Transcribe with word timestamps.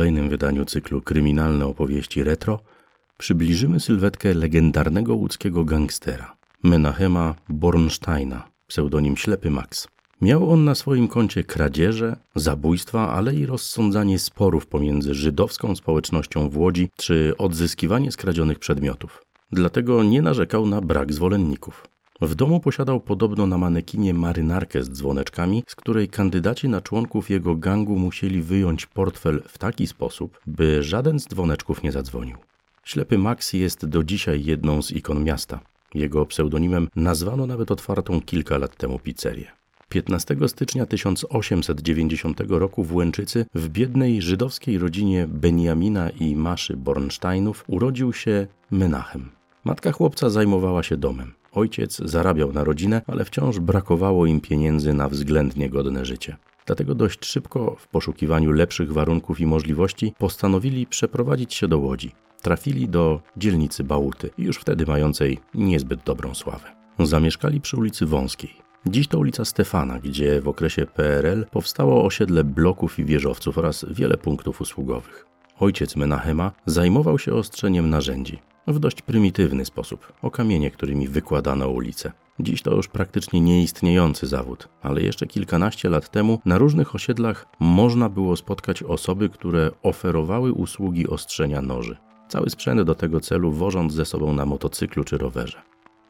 kolejnym 0.00 0.28
wydaniu 0.28 0.64
cyklu 0.64 1.02
Kryminalne 1.02 1.66
opowieści 1.66 2.24
retro 2.24 2.60
przybliżymy 3.18 3.80
sylwetkę 3.80 4.34
legendarnego 4.34 5.14
łódzkiego 5.14 5.64
gangstera 5.64 6.36
Menachema 6.62 7.34
Bornsteina, 7.48 8.48
pseudonim 8.66 9.16
Ślepy 9.16 9.50
Max. 9.50 9.88
Miał 10.20 10.50
on 10.52 10.64
na 10.64 10.74
swoim 10.74 11.08
koncie 11.08 11.44
kradzieże, 11.44 12.16
zabójstwa, 12.34 13.12
ale 13.12 13.34
i 13.34 13.46
rozsądzanie 13.46 14.18
sporów 14.18 14.66
pomiędzy 14.66 15.14
żydowską 15.14 15.76
społecznością 15.76 16.50
w 16.50 16.58
Łodzi 16.58 16.88
czy 16.96 17.34
odzyskiwanie 17.38 18.12
skradzionych 18.12 18.58
przedmiotów. 18.58 19.24
Dlatego 19.52 20.02
nie 20.02 20.22
narzekał 20.22 20.66
na 20.66 20.80
brak 20.80 21.12
zwolenników. 21.12 21.86
W 22.22 22.34
domu 22.34 22.60
posiadał 22.60 23.00
podobno 23.00 23.46
na 23.46 23.58
manekinie 23.58 24.14
marynarkę 24.14 24.84
z 24.84 24.90
dzwoneczkami, 24.90 25.64
z 25.66 25.74
której 25.74 26.08
kandydaci 26.08 26.68
na 26.68 26.80
członków 26.80 27.30
jego 27.30 27.54
gangu 27.54 27.96
musieli 27.96 28.42
wyjąć 28.42 28.86
portfel 28.86 29.42
w 29.48 29.58
taki 29.58 29.86
sposób, 29.86 30.40
by 30.46 30.82
żaden 30.82 31.20
z 31.20 31.28
dzwoneczków 31.28 31.82
nie 31.82 31.92
zadzwonił. 31.92 32.36
Ślepy 32.84 33.18
Max 33.18 33.52
jest 33.52 33.86
do 33.86 34.04
dzisiaj 34.04 34.44
jedną 34.44 34.82
z 34.82 34.92
ikon 34.92 35.24
miasta. 35.24 35.60
Jego 35.94 36.26
pseudonimem 36.26 36.88
nazwano 36.96 37.46
nawet 37.46 37.70
otwartą 37.70 38.20
kilka 38.20 38.58
lat 38.58 38.76
temu 38.76 38.98
pizzerię. 38.98 39.46
15 39.88 40.36
stycznia 40.46 40.86
1890 40.86 42.40
roku 42.48 42.84
w 42.84 42.94
Łęczycy 42.94 43.46
w 43.54 43.68
biednej 43.68 44.22
żydowskiej 44.22 44.78
rodzinie 44.78 45.26
Benjamina 45.28 46.10
i 46.10 46.36
Maszy 46.36 46.76
Bornsteinów 46.76 47.64
urodził 47.66 48.12
się 48.12 48.46
Menachem. 48.70 49.30
Matka 49.64 49.92
chłopca 49.92 50.30
zajmowała 50.30 50.82
się 50.82 50.96
domem. 50.96 51.39
Ojciec 51.52 51.96
zarabiał 52.04 52.52
na 52.52 52.64
rodzinę, 52.64 53.02
ale 53.06 53.24
wciąż 53.24 53.58
brakowało 53.58 54.26
im 54.26 54.40
pieniędzy 54.40 54.94
na 54.94 55.08
względnie 55.08 55.70
godne 55.70 56.04
życie. 56.04 56.36
Dlatego 56.66 56.94
dość 56.94 57.26
szybko, 57.26 57.76
w 57.78 57.88
poszukiwaniu 57.88 58.52
lepszych 58.52 58.92
warunków 58.92 59.40
i 59.40 59.46
możliwości, 59.46 60.14
postanowili 60.18 60.86
przeprowadzić 60.86 61.54
się 61.54 61.68
do 61.68 61.78
Łodzi. 61.78 62.12
Trafili 62.42 62.88
do 62.88 63.20
dzielnicy 63.36 63.84
Bałuty, 63.84 64.30
już 64.38 64.56
wtedy 64.56 64.86
mającej 64.86 65.38
niezbyt 65.54 66.00
dobrą 66.04 66.34
sławę. 66.34 66.68
Zamieszkali 66.98 67.60
przy 67.60 67.76
ulicy 67.76 68.06
Wąskiej. 68.06 68.50
Dziś 68.86 69.08
to 69.08 69.18
ulica 69.18 69.44
Stefana, 69.44 69.98
gdzie 69.98 70.40
w 70.40 70.48
okresie 70.48 70.86
PRL 70.86 71.46
powstało 71.50 72.04
osiedle 72.04 72.44
bloków 72.44 72.98
i 72.98 73.04
wieżowców 73.04 73.58
oraz 73.58 73.86
wiele 73.90 74.16
punktów 74.16 74.60
usługowych. 74.60 75.26
Ojciec 75.60 75.96
Menachema 75.96 76.52
zajmował 76.66 77.18
się 77.18 77.34
ostrzeniem 77.34 77.90
narzędzi 77.90 78.38
w 78.66 78.78
dość 78.78 79.02
prymitywny 79.02 79.64
sposób, 79.64 80.12
o 80.22 80.30
kamienie, 80.30 80.70
którymi 80.70 81.08
wykładano 81.08 81.68
ulice. 81.68 82.12
Dziś 82.40 82.62
to 82.62 82.74
już 82.74 82.88
praktycznie 82.88 83.40
nieistniejący 83.40 84.26
zawód, 84.26 84.68
ale 84.82 85.02
jeszcze 85.02 85.26
kilkanaście 85.26 85.88
lat 85.88 86.10
temu 86.10 86.40
na 86.44 86.58
różnych 86.58 86.94
osiedlach 86.94 87.46
można 87.60 88.08
było 88.08 88.36
spotkać 88.36 88.82
osoby, 88.82 89.28
które 89.28 89.70
oferowały 89.82 90.52
usługi 90.52 91.08
ostrzenia 91.08 91.62
noży. 91.62 91.96
Cały 92.28 92.50
sprzęt 92.50 92.82
do 92.82 92.94
tego 92.94 93.20
celu 93.20 93.52
wożąc 93.52 93.92
ze 93.92 94.04
sobą 94.04 94.32
na 94.32 94.46
motocyklu 94.46 95.04
czy 95.04 95.18
rowerze. 95.18 95.62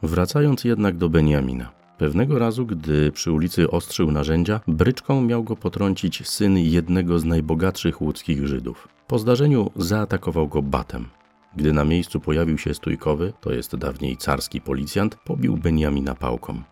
Wracając 0.02 0.64
jednak 0.64 0.96
do 0.96 1.08
Beniamina. 1.08 1.72
Pewnego 1.98 2.38
razu, 2.38 2.66
gdy 2.66 3.12
przy 3.12 3.32
ulicy 3.32 3.70
ostrzył 3.70 4.10
narzędzia, 4.10 4.60
bryczką 4.68 5.22
miał 5.22 5.44
go 5.44 5.56
potrącić 5.56 6.28
syn 6.28 6.58
jednego 6.58 7.18
z 7.18 7.24
najbogatszych 7.24 8.02
łódzkich 8.02 8.46
Żydów. 8.46 8.88
Po 9.06 9.18
zdarzeniu 9.18 9.70
zaatakował 9.76 10.48
go 10.48 10.62
batem. 10.62 11.08
Gdy 11.56 11.72
na 11.72 11.84
miejscu 11.84 12.20
pojawił 12.20 12.58
się 12.58 12.74
stójkowy, 12.74 13.32
to 13.40 13.52
jest 13.52 13.76
dawniej 13.76 14.16
carski 14.16 14.60
policjant, 14.60 15.16
pobił 15.16 15.56
Beniamina 15.56 16.14
pałką. 16.14 16.62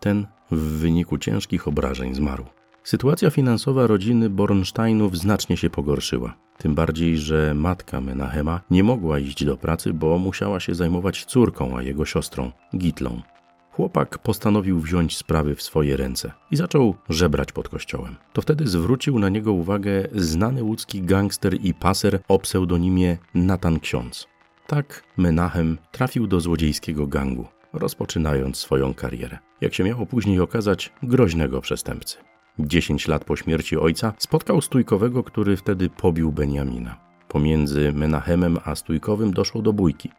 Ten 0.00 0.26
w 0.50 0.58
wyniku 0.58 1.18
ciężkich 1.18 1.68
obrażeń 1.68 2.14
zmarł. 2.14 2.44
Sytuacja 2.84 3.30
finansowa 3.30 3.86
rodziny 3.86 4.30
Bornsteinów 4.30 5.18
znacznie 5.18 5.56
się 5.56 5.70
pogorszyła. 5.70 6.34
Tym 6.58 6.74
bardziej, 6.74 7.18
że 7.18 7.54
matka 7.54 8.00
Menachema 8.00 8.60
nie 8.70 8.84
mogła 8.84 9.18
iść 9.18 9.44
do 9.44 9.56
pracy, 9.56 9.92
bo 9.92 10.18
musiała 10.18 10.60
się 10.60 10.74
zajmować 10.74 11.24
córką, 11.24 11.76
a 11.76 11.82
jego 11.82 12.04
siostrą, 12.04 12.52
Gitlą. 12.76 13.22
Chłopak 13.72 14.18
postanowił 14.18 14.80
wziąć 14.80 15.16
sprawy 15.16 15.54
w 15.54 15.62
swoje 15.62 15.96
ręce 15.96 16.32
i 16.50 16.56
zaczął 16.56 16.94
żebrać 17.08 17.52
pod 17.52 17.68
kościołem. 17.68 18.16
To 18.32 18.42
wtedy 18.42 18.66
zwrócił 18.66 19.18
na 19.18 19.28
niego 19.28 19.52
uwagę 19.52 20.08
znany 20.14 20.62
łódzki 20.62 21.02
gangster 21.02 21.54
i 21.54 21.74
paser 21.74 22.20
o 22.28 22.38
pseudonimie 22.38 23.18
Natan 23.34 23.80
Ksiądz. 23.80 24.26
Tak 24.66 25.02
Menachem 25.16 25.78
trafił 25.92 26.26
do 26.26 26.40
złodziejskiego 26.40 27.06
gangu, 27.06 27.46
rozpoczynając 27.72 28.56
swoją 28.56 28.94
karierę. 28.94 29.38
Jak 29.60 29.74
się 29.74 29.84
miało 29.84 30.06
później 30.06 30.40
okazać, 30.40 30.92
groźnego 31.02 31.60
przestępcy. 31.60 32.16
Dziesięć 32.58 33.08
lat 33.08 33.24
po 33.24 33.36
śmierci 33.36 33.76
ojca 33.76 34.12
spotkał 34.18 34.60
stójkowego, 34.60 35.24
który 35.24 35.56
wtedy 35.56 35.90
pobił 35.90 36.32
Beniamina. 36.32 36.96
Pomiędzy 37.28 37.92
Menachemem 37.92 38.58
a 38.64 38.74
stójkowym 38.74 39.32
doszło 39.32 39.62
do 39.62 39.72
bójki. 39.72 40.10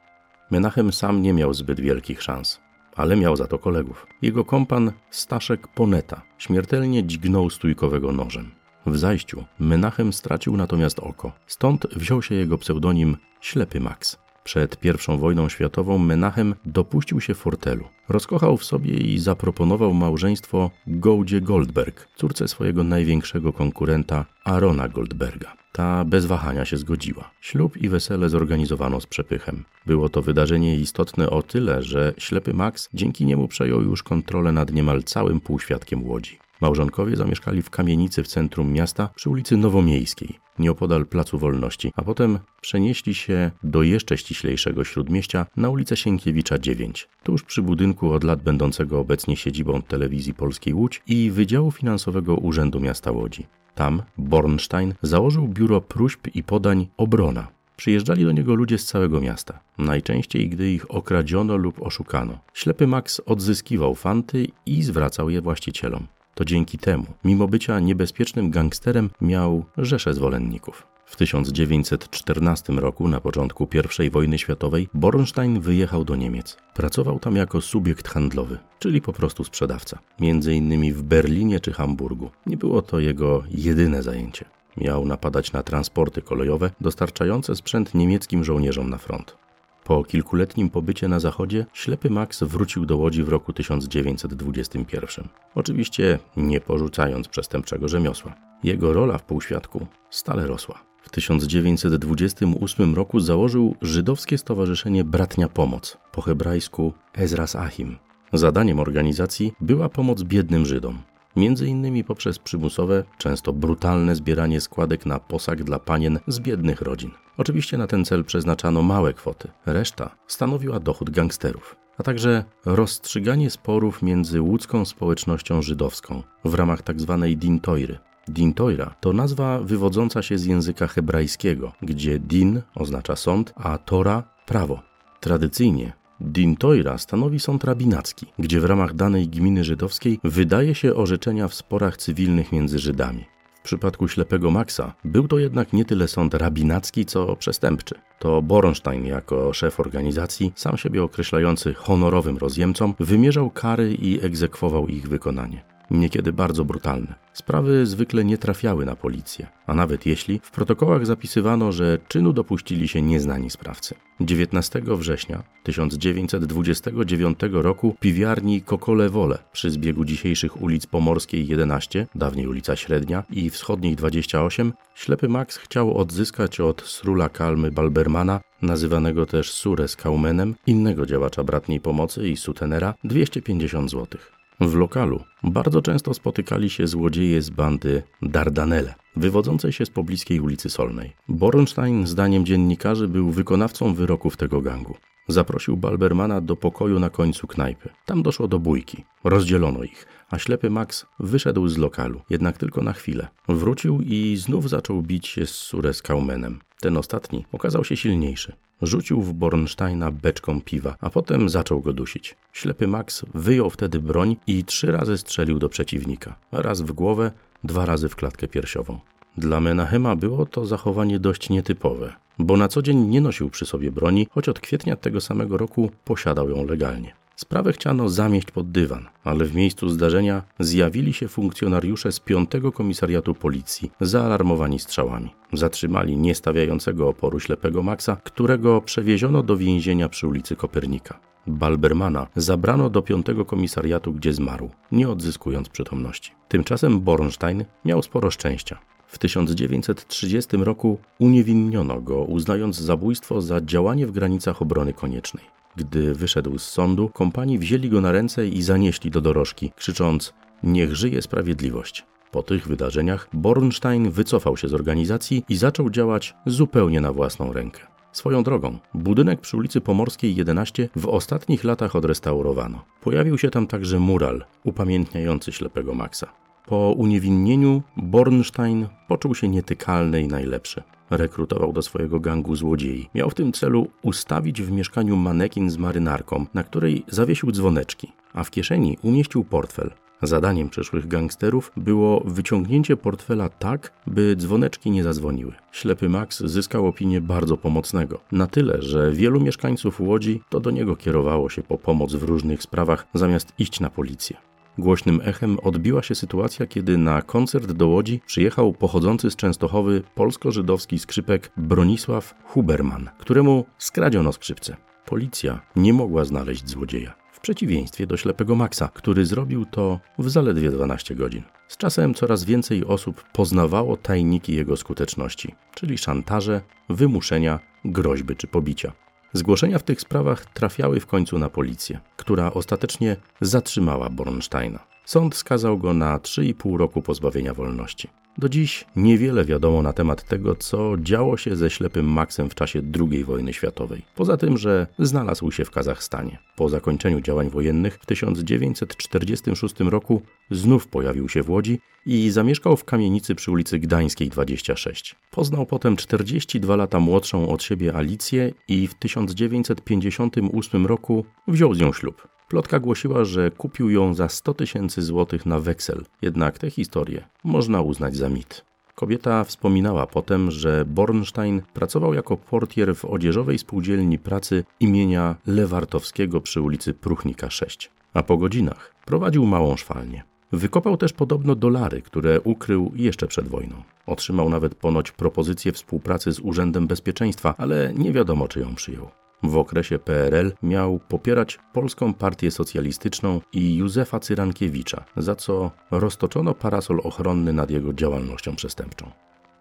Menachem 0.51 0.93
sam 0.93 1.21
nie 1.21 1.33
miał 1.33 1.53
zbyt 1.53 1.79
wielkich 1.79 2.23
szans 2.23 2.62
ale 2.95 3.15
miał 3.15 3.35
za 3.35 3.47
to 3.47 3.59
kolegów. 3.59 4.07
Jego 4.21 4.45
kompan 4.45 4.91
Staszek 5.09 5.67
Poneta 5.67 6.21
śmiertelnie 6.37 7.03
dźgnął 7.03 7.49
stójkowego 7.49 8.11
nożem. 8.11 8.51
W 8.85 8.97
zajściu 8.97 9.43
Menachem 9.59 10.13
stracił 10.13 10.57
natomiast 10.57 10.99
oko, 10.99 11.31
stąd 11.47 11.87
wziął 11.95 12.21
się 12.21 12.35
jego 12.35 12.57
pseudonim 12.57 13.17
Ślepy 13.41 13.79
Max. 13.79 14.17
Przed 14.43 14.77
I 14.85 15.17
wojną 15.17 15.49
światową 15.49 15.97
Menachem 15.97 16.55
dopuścił 16.65 17.21
się 17.21 17.33
fortelu. 17.33 17.85
Rozkochał 18.09 18.57
w 18.57 18.63
sobie 18.63 18.93
i 18.93 19.19
zaproponował 19.19 19.93
małżeństwo 19.93 20.71
Gołdzie 20.87 21.41
Goldberg, 21.41 22.07
córce 22.15 22.47
swojego 22.47 22.83
największego 22.83 23.53
konkurenta 23.53 24.25
Arona 24.43 24.87
Goldberga. 24.87 25.53
Ta 25.71 26.05
bez 26.05 26.25
wahania 26.25 26.65
się 26.65 26.77
zgodziła. 26.77 27.31
Ślub 27.41 27.77
i 27.77 27.89
wesele 27.89 28.29
zorganizowano 28.29 29.01
z 29.01 29.05
przepychem. 29.05 29.63
Było 29.85 30.09
to 30.09 30.21
wydarzenie 30.21 30.75
istotne 30.75 31.29
o 31.29 31.43
tyle, 31.43 31.83
że 31.83 32.13
ślepy 32.17 32.53
Max 32.53 32.89
dzięki 32.93 33.25
niemu 33.25 33.47
przejął 33.47 33.81
już 33.81 34.03
kontrolę 34.03 34.51
nad 34.51 34.73
niemal 34.73 35.03
całym 35.03 35.39
półświadkiem 35.39 36.07
Łodzi. 36.07 36.39
Małżonkowie 36.61 37.15
zamieszkali 37.15 37.61
w 37.61 37.69
kamienicy 37.69 38.23
w 38.23 38.27
centrum 38.27 38.71
miasta 38.71 39.09
przy 39.15 39.29
ulicy 39.29 39.57
Nowomiejskiej, 39.57 40.39
nieopodal 40.59 41.05
Placu 41.05 41.37
Wolności, 41.39 41.91
a 41.95 42.01
potem 42.01 42.39
przenieśli 42.61 43.15
się 43.15 43.51
do 43.63 43.83
jeszcze 43.83 44.17
ściślejszego 44.17 44.83
śródmieścia 44.83 45.45
na 45.57 45.69
ulicę 45.69 45.97
Sienkiewicza 45.97 46.59
9, 46.59 47.09
tuż 47.23 47.43
przy 47.43 47.61
budynku 47.61 48.13
od 48.13 48.23
lat 48.23 48.41
będącego 48.41 48.99
obecnie 48.99 49.35
siedzibą 49.35 49.81
telewizji 49.81 50.33
Polskiej 50.33 50.73
Łódź 50.73 51.01
i 51.07 51.31
Wydziału 51.31 51.71
Finansowego 51.71 52.35
Urzędu 52.35 52.79
Miasta 52.79 53.11
Łodzi. 53.11 53.45
Tam 53.75 54.01
Bornstein 54.17 54.93
założył 55.01 55.47
biuro 55.47 55.81
próśb 55.81 56.27
i 56.33 56.43
podań 56.43 56.87
Obrona. 56.97 57.47
Przyjeżdżali 57.75 58.23
do 58.23 58.31
niego 58.31 58.55
ludzie 58.55 58.77
z 58.77 58.85
całego 58.85 59.21
miasta, 59.21 59.59
najczęściej 59.77 60.49
gdy 60.49 60.71
ich 60.71 60.91
okradziono 60.91 61.57
lub 61.57 61.81
oszukano. 61.81 62.39
Ślepy 62.53 62.87
Max 62.87 63.21
odzyskiwał 63.25 63.95
fanty 63.95 64.47
i 64.65 64.83
zwracał 64.83 65.29
je 65.29 65.41
właścicielom. 65.41 66.07
To 66.35 66.45
dzięki 66.45 66.77
temu, 66.77 67.05
mimo 67.23 67.47
bycia 67.47 67.79
niebezpiecznym 67.79 68.51
gangsterem, 68.51 69.09
miał 69.21 69.65
rzesze 69.77 70.13
zwolenników. 70.13 70.87
W 71.05 71.15
1914 71.15 72.73
roku, 72.73 73.07
na 73.07 73.19
początku 73.19 73.67
I 73.99 74.09
wojny 74.09 74.37
światowej, 74.37 74.89
Bornstein 74.93 75.59
wyjechał 75.59 76.05
do 76.05 76.15
Niemiec. 76.15 76.57
Pracował 76.73 77.19
tam 77.19 77.35
jako 77.35 77.61
subiekt 77.61 78.07
handlowy, 78.07 78.57
czyli 78.79 79.01
po 79.01 79.13
prostu 79.13 79.43
sprzedawca, 79.43 79.99
między 80.19 80.53
innymi 80.53 80.93
w 80.93 81.03
Berlinie 81.03 81.59
czy 81.59 81.73
Hamburgu. 81.73 82.29
Nie 82.45 82.57
było 82.57 82.81
to 82.81 82.99
jego 82.99 83.43
jedyne 83.49 84.03
zajęcie. 84.03 84.45
Miał 84.77 85.05
napadać 85.05 85.51
na 85.51 85.63
transporty 85.63 86.21
kolejowe 86.21 86.71
dostarczające 86.81 87.55
sprzęt 87.55 87.93
niemieckim 87.93 88.43
żołnierzom 88.43 88.89
na 88.89 88.97
front. 88.97 89.42
Po 89.83 90.03
kilkuletnim 90.03 90.69
pobycie 90.69 91.07
na 91.07 91.19
zachodzie, 91.19 91.65
ślepy 91.73 92.09
Max 92.09 92.43
wrócił 92.43 92.85
do 92.85 92.97
Łodzi 92.97 93.23
w 93.23 93.29
roku 93.29 93.53
1921. 93.53 95.27
Oczywiście 95.55 96.19
nie 96.37 96.61
porzucając 96.61 97.27
przestępczego 97.27 97.87
rzemiosła. 97.87 98.35
Jego 98.63 98.93
rola 98.93 99.17
w 99.17 99.23
półświadku 99.23 99.87
stale 100.09 100.47
rosła. 100.47 100.83
W 101.01 101.09
1928 101.09 102.95
roku 102.95 103.19
założył 103.19 103.75
żydowskie 103.81 104.37
stowarzyszenie 104.37 105.03
Bratnia 105.03 105.49
Pomoc, 105.49 105.97
po 106.11 106.21
hebrajsku 106.21 106.93
Ezras 107.13 107.55
Achim. 107.55 107.97
Zadaniem 108.33 108.79
organizacji 108.79 109.53
była 109.61 109.89
pomoc 109.89 110.23
biednym 110.23 110.65
Żydom 110.65 110.97
między 111.35 111.67
innymi 111.67 112.03
poprzez 112.03 112.39
przymusowe, 112.39 113.03
często 113.17 113.53
brutalne 113.53 114.15
zbieranie 114.15 114.61
składek 114.61 115.05
na 115.05 115.19
posag 115.19 115.63
dla 115.63 115.79
panien 115.79 116.19
z 116.27 116.39
biednych 116.39 116.81
rodzin. 116.81 117.11
Oczywiście 117.37 117.77
na 117.77 117.87
ten 117.87 118.05
cel 118.05 118.23
przeznaczano 118.23 118.81
małe 118.81 119.13
kwoty, 119.13 119.47
reszta 119.65 120.15
stanowiła 120.27 120.79
dochód 120.79 121.09
gangsterów, 121.09 121.75
a 121.97 122.03
także 122.03 122.43
rozstrzyganie 122.65 123.49
sporów 123.49 124.01
między 124.01 124.41
łódzką 124.41 124.85
społecznością 124.85 125.61
żydowską 125.61 126.23
w 126.45 126.53
ramach 126.53 126.81
tzw. 126.81 127.17
Tak 127.21 127.35
dintoiry. 127.35 127.97
Dintoira 128.27 128.95
to 128.99 129.13
nazwa 129.13 129.59
wywodząca 129.59 130.21
się 130.21 130.37
z 130.37 130.45
języka 130.45 130.87
hebrajskiego, 130.87 131.71
gdzie 131.81 132.19
din 132.19 132.61
oznacza 132.75 133.15
sąd, 133.15 133.53
a 133.55 133.77
tora 133.77 134.23
prawo. 134.45 134.81
Tradycyjnie 135.19 135.93
Dintoira 136.21 136.97
stanowi 136.97 137.39
sąd 137.39 137.63
rabinacki, 137.63 138.25
gdzie 138.39 138.59
w 138.59 138.65
ramach 138.65 138.93
danej 138.93 139.27
gminy 139.27 139.63
żydowskiej 139.63 140.19
wydaje 140.23 140.75
się 140.75 140.95
orzeczenia 140.95 141.47
w 141.47 141.53
sporach 141.53 141.97
cywilnych 141.97 142.51
między 142.51 142.79
Żydami. 142.79 143.25
W 143.59 143.65
przypadku 143.65 144.07
ślepego 144.07 144.51
Maxa 144.51 144.93
był 145.05 145.27
to 145.27 145.39
jednak 145.39 145.73
nie 145.73 145.85
tyle 145.85 146.07
sąd 146.07 146.33
rabinacki, 146.33 147.05
co 147.05 147.35
przestępczy. 147.35 147.95
To 148.19 148.41
Boronstein 148.41 149.05
jako 149.05 149.53
szef 149.53 149.79
organizacji, 149.79 150.53
sam 150.55 150.77
siebie 150.77 151.03
określający 151.03 151.73
honorowym 151.73 152.37
rozjemcom, 152.37 152.93
wymierzał 152.99 153.49
kary 153.49 153.93
i 153.93 154.25
egzekwował 154.25 154.87
ich 154.87 155.07
wykonanie 155.07 155.72
niekiedy 155.93 156.33
bardzo 156.33 156.65
brutalne. 156.65 157.15
Sprawy 157.33 157.85
zwykle 157.85 158.25
nie 158.25 158.37
trafiały 158.37 158.85
na 158.85 158.95
policję, 158.95 159.47
a 159.67 159.73
nawet 159.73 160.05
jeśli, 160.05 160.39
w 160.43 160.51
protokołach 160.51 161.05
zapisywano, 161.05 161.71
że 161.71 161.97
czynu 162.07 162.33
dopuścili 162.33 162.87
się 162.87 163.01
nieznani 163.01 163.49
sprawcy. 163.49 163.95
19 164.21 164.81
września 164.85 165.43
1929 165.63 167.39
roku 167.51 167.95
piwiarni 167.99 168.61
Kokole 168.61 169.09
Wole 169.09 169.37
przy 169.51 169.71
zbiegu 169.71 170.05
dzisiejszych 170.05 170.61
ulic 170.61 170.85
Pomorskiej 170.85 171.47
11, 171.47 172.07
dawniej 172.15 172.47
ulica 172.47 172.75
Średnia 172.75 173.23
i 173.29 173.49
wschodniej 173.49 173.95
28, 173.95 174.73
ślepy 174.95 175.29
Max 175.29 175.57
chciał 175.57 175.97
odzyskać 175.97 176.59
od 176.59 176.81
Srula 176.81 177.29
Kalmy 177.29 177.71
Balbermana 177.71 178.39
nazywanego 178.61 179.25
też 179.25 179.51
Sures 179.51 179.95
Kaumenem, 179.95 180.55
innego 180.67 181.05
działacza 181.05 181.43
bratniej 181.43 181.79
pomocy 181.79 182.29
i 182.29 182.37
sutenera, 182.37 182.93
250 183.03 183.89
złotych. 183.89 184.42
W 184.61 184.75
lokalu 184.75 185.23
bardzo 185.43 185.81
często 185.81 186.13
spotykali 186.13 186.69
się 186.69 186.87
złodzieje 186.87 187.41
z 187.41 187.49
bandy 187.49 188.03
Dardanelle, 188.21 188.93
wywodzącej 189.15 189.71
się 189.71 189.85
z 189.85 189.89
pobliskiej 189.89 190.39
ulicy 190.39 190.69
Solnej. 190.69 191.13
Borenstein, 191.29 192.07
zdaniem 192.07 192.45
dziennikarzy, 192.45 193.07
był 193.07 193.31
wykonawcą 193.31 193.93
wyroków 193.93 194.37
tego 194.37 194.61
gangu. 194.61 194.95
Zaprosił 195.27 195.77
Balbermana 195.77 196.41
do 196.41 196.55
pokoju 196.55 196.99
na 196.99 197.09
końcu 197.09 197.47
knajpy. 197.47 197.89
Tam 198.05 198.23
doszło 198.23 198.47
do 198.47 198.59
bójki. 198.59 199.03
Rozdzielono 199.23 199.83
ich, 199.83 200.05
a 200.29 200.39
ślepy 200.39 200.69
Max 200.69 201.05
wyszedł 201.19 201.67
z 201.67 201.77
lokalu, 201.77 202.21
jednak 202.29 202.57
tylko 202.57 202.81
na 202.81 202.93
chwilę. 202.93 203.27
Wrócił 203.49 204.01
i 204.01 204.37
znów 204.37 204.69
zaczął 204.69 205.01
bić 205.01 205.27
się 205.27 205.45
z 205.45 205.49
Sures 205.49 206.01
Kaumenem. 206.01 206.59
Ten 206.83 206.97
ostatni 206.97 207.45
okazał 207.51 207.83
się 207.83 207.97
silniejszy. 207.97 208.53
Rzucił 208.81 209.21
w 209.21 209.33
Bornsteina 209.33 210.11
beczką 210.11 210.61
piwa, 210.61 210.95
a 211.01 211.09
potem 211.09 211.49
zaczął 211.49 211.81
go 211.81 211.93
dusić. 211.93 212.35
Ślepy 212.53 212.87
Max 212.87 213.25
wyjął 213.33 213.69
wtedy 213.69 213.99
broń 213.99 214.35
i 214.47 214.63
trzy 214.63 214.91
razy 214.91 215.17
strzelił 215.17 215.59
do 215.59 215.69
przeciwnika. 215.69 216.35
Raz 216.51 216.81
w 216.81 216.91
głowę, 216.91 217.31
dwa 217.63 217.85
razy 217.85 218.09
w 218.09 218.15
klatkę 218.15 218.47
piersiową. 218.47 218.99
Dla 219.37 219.59
Menachema 219.59 220.15
było 220.15 220.45
to 220.45 220.65
zachowanie 220.65 221.19
dość 221.19 221.49
nietypowe, 221.49 222.13
bo 222.39 222.57
na 222.57 222.67
co 222.67 222.81
dzień 222.81 222.97
nie 222.97 223.21
nosił 223.21 223.49
przy 223.49 223.65
sobie 223.65 223.91
broni, 223.91 224.27
choć 224.31 224.49
od 224.49 224.59
kwietnia 224.59 224.95
tego 224.95 225.21
samego 225.21 225.57
roku 225.57 225.91
posiadał 226.05 226.49
ją 226.49 226.65
legalnie. 226.65 227.13
Sprawę 227.43 227.73
chciano 227.73 228.09
zamieść 228.09 228.51
pod 228.51 228.71
dywan, 228.71 229.05
ale 229.23 229.45
w 229.45 229.55
miejscu 229.55 229.89
zdarzenia 229.89 230.43
zjawili 230.59 231.13
się 231.13 231.27
funkcjonariusze 231.27 232.11
z 232.11 232.19
piątego 232.19 232.71
komisariatu 232.71 233.33
policji, 233.33 233.91
zaalarmowani 234.01 234.79
strzałami. 234.79 235.35
Zatrzymali 235.53 236.17
niestawiającego 236.17 237.09
oporu 237.09 237.39
ślepego 237.39 237.83
Maxa, 237.83 238.17
którego 238.23 238.81
przewieziono 238.81 239.43
do 239.43 239.57
więzienia 239.57 240.09
przy 240.09 240.27
ulicy 240.27 240.55
Kopernika. 240.55 241.19
Balbermana 241.47 242.27
zabrano 242.35 242.89
do 242.89 243.01
piątego 243.01 243.45
komisariatu, 243.45 244.13
gdzie 244.13 244.33
zmarł, 244.33 244.69
nie 244.91 245.09
odzyskując 245.09 245.69
przytomności. 245.69 246.31
Tymczasem 246.47 247.01
Bornstein 247.01 247.65
miał 247.85 248.01
sporo 248.01 248.31
szczęścia. 248.31 248.79
W 249.07 249.17
1930 249.17 250.57
roku 250.57 250.97
uniewinniono 251.19 252.01
go, 252.01 252.23
uznając 252.23 252.75
zabójstwo 252.75 253.41
za 253.41 253.61
działanie 253.61 254.07
w 254.07 254.11
granicach 254.11 254.61
obrony 254.61 254.93
koniecznej. 254.93 255.62
Gdy 255.75 256.13
wyszedł 256.13 256.57
z 256.57 256.63
sądu, 256.63 257.09
kompanii 257.09 257.59
wzięli 257.59 257.89
go 257.89 258.01
na 258.01 258.11
ręce 258.11 258.47
i 258.47 258.61
zanieśli 258.61 259.11
do 259.11 259.21
dorożki, 259.21 259.71
krzycząc: 259.75 260.33
Niech 260.63 260.95
żyje 260.95 261.21
sprawiedliwość. 261.21 262.05
Po 262.31 262.43
tych 262.43 262.67
wydarzeniach 262.67 263.27
Bornstein 263.33 264.11
wycofał 264.11 264.57
się 264.57 264.67
z 264.67 264.73
organizacji 264.73 265.43
i 265.49 265.55
zaczął 265.55 265.89
działać 265.89 266.35
zupełnie 266.45 267.01
na 267.01 267.13
własną 267.13 267.53
rękę. 267.53 267.81
Swoją 268.11 268.43
drogą, 268.43 268.77
budynek 268.93 269.41
przy 269.41 269.57
ulicy 269.57 269.81
Pomorskiej 269.81 270.35
11 270.35 270.89
w 270.95 271.07
ostatnich 271.07 271.63
latach 271.63 271.95
odrestaurowano. 271.95 272.85
Pojawił 273.01 273.37
się 273.37 273.49
tam 273.49 273.67
także 273.67 273.99
mural 273.99 274.45
upamiętniający 274.63 275.51
ślepego 275.51 275.93
Maxa. 275.93 276.42
Po 276.65 276.93
uniewinnieniu 276.97 277.81
Bornstein 277.97 278.87
poczuł 279.07 279.35
się 279.35 279.47
nietykalny 279.47 280.21
i 280.21 280.27
najlepszy. 280.27 280.83
Rekrutował 281.09 281.73
do 281.73 281.81
swojego 281.81 282.19
gangu 282.19 282.55
złodziei. 282.55 283.09
Miał 283.15 283.29
w 283.29 283.35
tym 283.35 283.51
celu 283.51 283.87
ustawić 284.01 284.61
w 284.61 284.71
mieszkaniu 284.71 285.15
manekin 285.15 285.69
z 285.69 285.77
marynarką, 285.77 286.45
na 286.53 286.63
której 286.63 287.03
zawiesił 287.07 287.51
dzwoneczki, 287.51 288.11
a 288.33 288.43
w 288.43 288.51
kieszeni 288.51 288.97
umieścił 289.01 289.43
portfel. 289.43 289.91
Zadaniem 290.21 290.69
przyszłych 290.69 291.07
gangsterów 291.07 291.71
było 291.77 292.23
wyciągnięcie 292.25 292.97
portfela 292.97 293.49
tak, 293.49 293.93
by 294.07 294.35
dzwoneczki 294.35 294.91
nie 294.91 295.03
zadzwoniły. 295.03 295.53
Ślepy 295.71 296.09
Max 296.09 296.39
zyskał 296.39 296.87
opinię 296.87 297.21
bardzo 297.21 297.57
pomocnego. 297.57 298.19
Na 298.31 298.47
tyle, 298.47 298.81
że 298.81 299.11
wielu 299.11 299.39
mieszkańców 299.39 300.01
Łodzi 300.01 300.41
to 300.49 300.59
do 300.59 300.71
niego 300.71 300.95
kierowało 300.95 301.49
się 301.49 301.63
po 301.63 301.77
pomoc 301.77 302.13
w 302.13 302.23
różnych 302.23 302.63
sprawach, 302.63 303.07
zamiast 303.13 303.53
iść 303.59 303.79
na 303.79 303.89
policję. 303.89 304.37
Głośnym 304.77 305.21
echem 305.23 305.59
odbiła 305.59 306.03
się 306.03 306.15
sytuacja, 306.15 306.67
kiedy 306.67 306.97
na 306.97 307.21
koncert 307.21 307.71
do 307.71 307.87
Łodzi 307.87 308.21
przyjechał 308.25 308.73
pochodzący 308.73 309.31
z 309.31 309.35
Częstochowy 309.35 310.03
polsko-żydowski 310.15 310.99
skrzypek 310.99 311.51
Bronisław 311.57 312.35
Huberman, 312.43 313.09
któremu 313.17 313.65
skradziono 313.77 314.31
skrzypce. 314.33 314.75
Policja 315.05 315.61
nie 315.75 315.93
mogła 315.93 316.25
znaleźć 316.25 316.69
złodzieja, 316.69 317.13
w 317.31 317.39
przeciwieństwie 317.39 318.07
do 318.07 318.17
ślepego 318.17 318.55
Maxa, 318.55 318.89
który 318.93 319.25
zrobił 319.25 319.65
to 319.65 319.99
w 320.19 320.29
zaledwie 320.29 320.71
12 320.71 321.15
godzin. 321.15 321.43
Z 321.67 321.77
czasem 321.77 322.13
coraz 322.13 322.43
więcej 322.43 322.85
osób 322.85 323.23
poznawało 323.33 323.97
tajniki 323.97 324.55
jego 324.55 324.77
skuteczności, 324.77 325.55
czyli 325.75 325.97
szantaże, 325.97 326.61
wymuszenia, 326.89 327.59
groźby 327.85 328.35
czy 328.35 328.47
pobicia. 328.47 329.02
Zgłoszenia 329.33 329.79
w 329.79 329.83
tych 329.83 330.01
sprawach 330.01 330.45
trafiały 330.45 330.99
w 330.99 331.07
końcu 331.07 331.39
na 331.39 331.49
policję, 331.49 331.99
która 332.17 332.53
ostatecznie 332.53 333.15
zatrzymała 333.41 334.09
Bornsteina. 334.09 334.79
Sąd 335.05 335.35
skazał 335.35 335.77
go 335.77 335.93
na 335.93 336.17
3,5 336.17 336.77
roku 336.77 337.01
pozbawienia 337.01 337.53
wolności. 337.53 338.09
Do 338.37 338.49
dziś 338.49 338.85
niewiele 338.95 339.45
wiadomo 339.45 339.81
na 339.81 339.93
temat 339.93 340.23
tego, 340.23 340.55
co 340.55 340.97
działo 340.97 341.37
się 341.37 341.55
ze 341.55 341.69
ślepym 341.69 342.05
Maxem 342.05 342.49
w 342.49 342.55
czasie 342.55 342.81
II 343.11 343.23
wojny 343.23 343.53
światowej. 343.53 344.01
Poza 344.15 344.37
tym, 344.37 344.57
że 344.57 344.87
znalazł 344.99 345.51
się 345.51 345.65
w 345.65 345.71
Kazachstanie. 345.71 346.37
Po 346.55 346.69
zakończeniu 346.69 347.21
działań 347.21 347.49
wojennych 347.49 347.99
w 348.01 348.05
1946 348.05 349.79
roku 349.79 350.21
znów 350.51 350.87
pojawił 350.87 351.29
się 351.29 351.43
w 351.43 351.49
Łodzi 351.49 351.79
i 352.05 352.29
zamieszkał 352.29 352.77
w 352.77 352.85
kamienicy 352.85 353.35
przy 353.35 353.51
ulicy 353.51 353.79
Gdańskiej 353.79 354.29
26. 354.29 355.15
Poznał 355.31 355.65
potem 355.65 355.95
42 355.95 356.75
lata 356.75 356.99
młodszą 356.99 357.49
od 357.49 357.63
siebie 357.63 357.95
Alicję 357.95 358.53
i 358.67 358.87
w 358.87 358.93
1958 358.93 360.85
roku 360.85 361.25
wziął 361.47 361.73
z 361.73 361.79
nią 361.79 361.93
ślub. 361.93 362.32
Plotka 362.53 362.79
głosiła, 362.79 363.25
że 363.25 363.51
kupił 363.51 363.89
ją 363.89 364.13
za 364.13 364.29
100 364.29 364.53
tysięcy 364.53 365.01
złotych 365.01 365.45
na 365.45 365.59
weksel, 365.59 366.05
jednak 366.21 366.59
tę 366.59 366.69
historię 366.69 367.27
można 367.43 367.81
uznać 367.81 368.15
za 368.15 368.29
mit. 368.29 368.65
Kobieta 368.95 369.43
wspominała 369.43 370.07
potem, 370.07 370.51
że 370.51 370.85
Bornstein 370.85 371.61
pracował 371.73 372.13
jako 372.13 372.37
portier 372.37 372.95
w 372.95 373.05
odzieżowej 373.05 373.57
spółdzielni 373.57 374.19
pracy 374.19 374.63
imienia 374.79 375.35
Lewartowskiego 375.47 376.41
przy 376.41 376.61
ulicy 376.61 376.93
Pruchnika 376.93 377.49
6, 377.49 377.91
a 378.13 378.23
po 378.23 378.37
godzinach 378.37 378.95
prowadził 379.05 379.45
małą 379.45 379.77
szwalnię. 379.77 380.23
Wykopał 380.51 380.97
też 380.97 381.13
podobno 381.13 381.55
dolary, 381.55 382.01
które 382.01 382.41
ukrył 382.41 382.91
jeszcze 382.95 383.27
przed 383.27 383.47
wojną. 383.47 383.83
Otrzymał 384.05 384.49
nawet 384.49 384.75
ponoć 384.75 385.11
propozycję 385.11 385.71
współpracy 385.71 386.31
z 386.31 386.39
Urzędem 386.39 386.87
Bezpieczeństwa, 386.87 387.55
ale 387.57 387.93
nie 387.97 388.11
wiadomo, 388.11 388.47
czy 388.47 388.59
ją 388.59 388.75
przyjął. 388.75 389.22
W 389.43 389.57
okresie 389.57 389.99
PRL 389.99 390.51
miał 390.63 390.99
popierać 390.99 391.59
Polską 391.73 392.13
Partię 392.13 392.51
Socjalistyczną 392.51 393.41
i 393.53 393.75
Józefa 393.75 394.19
Cyrankiewicza, 394.19 395.05
za 395.17 395.35
co 395.35 395.71
roztoczono 395.91 396.53
parasol 396.53 396.99
ochronny 397.03 397.53
nad 397.53 397.71
jego 397.71 397.93
działalnością 397.93 398.55
przestępczą. 398.55 399.11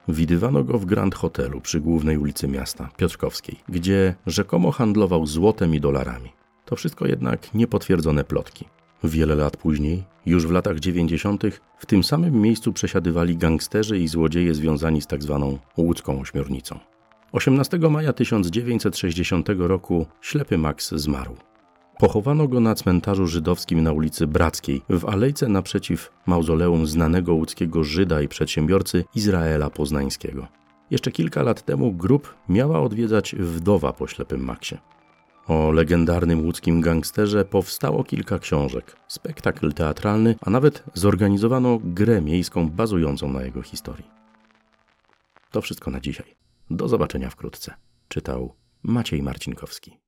Widywano 0.09 0.65
go 0.65 0.79
w 0.79 0.85
Grand 0.85 1.15
Hotelu 1.15 1.61
przy 1.61 1.81
głównej 1.81 2.19
ulicy 2.19 2.49
miasta, 2.49 2.89
Piotrkowskiej, 2.97 3.57
gdzie 3.69 4.15
rzekomo 4.27 4.71
handlował 4.71 5.27
złotem 5.27 5.75
i 5.75 5.81
dolarami. 5.81 6.33
To 6.65 6.77
wszystko 6.77 7.07
jednak 7.07 7.55
niepotwierdzone 7.55 8.25
plotki. 8.25 8.65
Wiele 9.05 9.35
lat 9.35 9.57
później, 9.57 10.05
już 10.27 10.47
w 10.47 10.51
latach 10.51 10.81
90., 10.81 11.43
w 11.79 11.87
tym 11.87 12.05
samym 12.05 12.41
miejscu 12.41 12.73
przesiadywali 12.73 13.37
gangsterzy 13.37 13.99
i 13.99 14.09
złodzieje 14.09 14.55
związani 14.55 15.03
z 15.03 15.07
tzw. 15.07 15.59
Tak 15.61 15.79
łódzką 15.79 16.21
ośmiornicą. 16.21 16.79
18 17.33 17.79
maja 17.79 18.13
1960 18.13 19.49
roku 19.59 20.07
ślepy 20.21 20.59
Max 20.59 20.95
zmarł. 20.95 21.37
Pochowano 21.99 22.49
go 22.49 22.61
na 22.61 22.75
cmentarzu 22.75 23.27
żydowskim 23.27 23.83
na 23.83 23.93
ulicy 23.93 24.27
Brackiej, 24.27 24.83
w 24.89 25.05
alejce 25.05 25.49
naprzeciw 25.49 26.11
mauzoleum 26.27 26.87
znanego 26.87 27.35
łódzkiego 27.35 27.85
Żyda 27.85 28.23
i 28.23 28.29
przedsiębiorcy 28.29 29.05
Izraela 29.15 29.71
Poznańskiego. 29.71 30.47
Jeszcze 30.91 31.13
kilka 31.13 31.43
lat 31.43 31.63
temu 31.63 31.93
grób 31.93 32.35
miała 32.49 32.81
odwiedzać 32.81 33.35
wdowa 33.35 33.93
po 33.93 34.07
ślepym 34.07 34.45
Maxie. 34.45 34.79
O 35.49 35.71
legendarnym 35.71 36.45
łódzkim 36.45 36.81
gangsterze 36.81 37.45
powstało 37.45 38.05
kilka 38.05 38.39
książek, 38.39 38.97
spektakl 39.09 39.73
teatralny, 39.73 40.35
a 40.41 40.51
nawet 40.51 40.83
zorganizowano 40.95 41.79
grę 41.85 42.21
miejską 42.21 42.71
bazującą 42.71 43.33
na 43.33 43.43
jego 43.43 43.63
historii. 43.63 44.07
To 45.51 45.61
wszystko 45.61 45.91
na 45.91 46.01
dzisiaj. 46.01 46.42
Do 46.77 46.89
zobaczenia 46.89 47.31
wkrótce. 47.31 47.75
Czytał 48.09 48.55
Maciej 48.83 49.23
Marcinkowski. 49.23 50.02